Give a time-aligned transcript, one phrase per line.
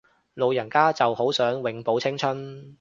[0.33, 2.67] 老人家就好想永葆青春